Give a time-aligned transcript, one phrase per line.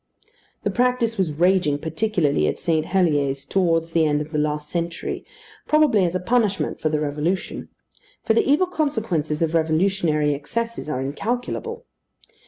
[0.63, 2.87] The practice was raging particularly at St.
[2.87, 5.23] Helier's towards the end of the last century,
[5.67, 7.69] probably as a punishment for the Revolution;
[8.23, 11.85] for the evil consequences of revolutionary excesses are incalculable.